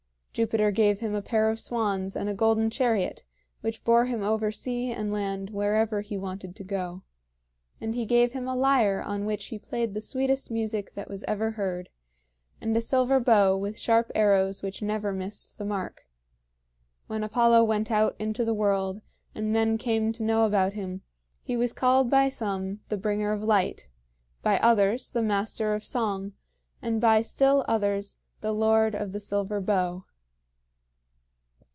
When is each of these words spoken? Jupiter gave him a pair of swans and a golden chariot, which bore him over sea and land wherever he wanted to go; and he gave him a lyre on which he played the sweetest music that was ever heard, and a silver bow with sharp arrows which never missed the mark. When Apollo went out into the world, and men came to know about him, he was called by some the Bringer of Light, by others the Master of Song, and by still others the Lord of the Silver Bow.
Jupiter 0.33 0.71
gave 0.71 0.99
him 1.01 1.13
a 1.13 1.21
pair 1.21 1.49
of 1.49 1.59
swans 1.59 2.15
and 2.15 2.29
a 2.29 2.33
golden 2.33 2.69
chariot, 2.69 3.25
which 3.59 3.83
bore 3.83 4.05
him 4.05 4.23
over 4.23 4.49
sea 4.49 4.89
and 4.89 5.11
land 5.11 5.49
wherever 5.49 5.99
he 5.99 6.17
wanted 6.17 6.55
to 6.55 6.63
go; 6.63 7.03
and 7.81 7.93
he 7.95 8.05
gave 8.05 8.31
him 8.31 8.47
a 8.47 8.55
lyre 8.55 9.01
on 9.05 9.25
which 9.25 9.47
he 9.47 9.59
played 9.59 9.93
the 9.93 9.99
sweetest 9.99 10.49
music 10.49 10.93
that 10.93 11.09
was 11.09 11.25
ever 11.27 11.51
heard, 11.51 11.89
and 12.61 12.77
a 12.77 12.79
silver 12.79 13.19
bow 13.19 13.57
with 13.57 13.77
sharp 13.77 14.09
arrows 14.15 14.63
which 14.63 14.81
never 14.81 15.11
missed 15.11 15.57
the 15.57 15.65
mark. 15.65 16.07
When 17.07 17.25
Apollo 17.25 17.65
went 17.65 17.91
out 17.91 18.15
into 18.17 18.45
the 18.45 18.53
world, 18.53 19.01
and 19.35 19.51
men 19.51 19.77
came 19.77 20.13
to 20.13 20.23
know 20.23 20.45
about 20.45 20.71
him, 20.71 21.01
he 21.43 21.57
was 21.57 21.73
called 21.73 22.09
by 22.09 22.29
some 22.29 22.79
the 22.87 22.95
Bringer 22.95 23.33
of 23.33 23.43
Light, 23.43 23.89
by 24.41 24.59
others 24.59 25.11
the 25.11 25.21
Master 25.21 25.73
of 25.73 25.83
Song, 25.83 26.31
and 26.81 27.01
by 27.01 27.21
still 27.21 27.65
others 27.67 28.17
the 28.39 28.53
Lord 28.53 28.95
of 28.95 29.11
the 29.11 29.19
Silver 29.19 29.59
Bow. 29.59 30.05